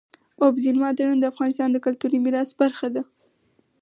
[0.43, 3.03] اوبزین معدنونه د افغانستان د کلتوري میراث برخه ده.